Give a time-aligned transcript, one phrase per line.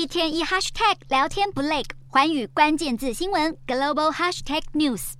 [0.00, 5.12] 一天一 hashtag 聊天不累，环宇关键字新闻 global hashtag news。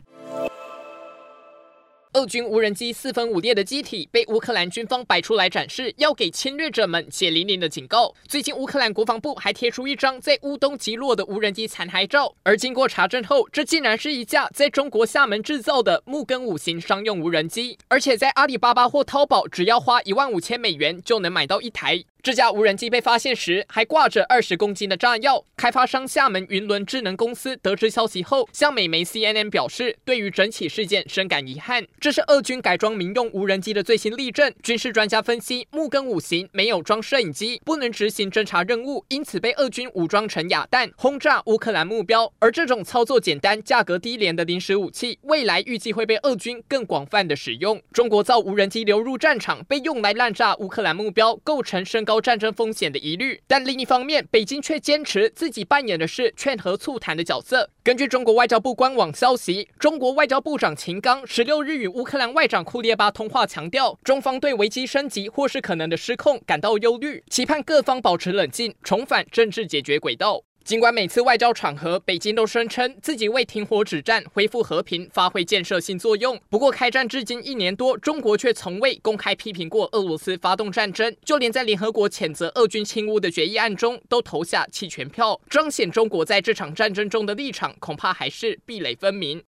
[2.15, 8.15] 俄军无人机四分五裂的机体被乌克兰军方摆出来展示，要给侵略者们血淋淋的警告。
[8.27, 22.03] 最近，乌克兰国防部还贴出一张在乌东击落的无人机残骸照，而经过查证后，这竟然是一架在中国厦门制造的木根五型商用无人机，而且在阿里巴巴或淘宝，只要花一万五千美元就能买到一台。
[22.23, 25.43] 这架无人机被发现时，还挂着二十公斤的炸药。
[25.57, 31.87] 开发商厦门云伦智能公司得知消息后，向美媒 CNN 表示，对于整起事件深感遗憾。
[31.99, 34.53] 这是俄军改装民用无人机的最新例证。
[34.63, 42.31] 军事专家分析，木根五型没有装摄影机，不能执行侦察任务，因此被俄军武装成哑弹，轰炸乌克兰目标。
[42.39, 47.81] 而这种操作简单、价格低廉的临时武器，未来预计会被俄军更广泛的使用。
[47.93, 57.71] 中国造无人机流入战场，被用来滥炸乌克兰目标，构成升高战争风险的疑虑，但另一方面，北京却坚持自己扮演的是劝和促谈的角色。
[57.85, 70.43] 根据中国外交部官网消息，中国外交部长秦刚十六日与乌克兰外长库列巴通话，强调中方对危机升级或是可能的失控感到忧虑，期盼各方保持冷静，重返政治解决轨道。
[70.65, 89.39] 尽管每次外交场合，北京都声称自己为停火止战、恢复和平发挥建设性作用，不过开战至今一年多，中国却从未公开批评过俄罗斯发动战争，就连在联合国谴责俄军侵乌的决议案中，都投下弃权票，彰显中国在这场战争中的立场恐怕还是壁垒分明。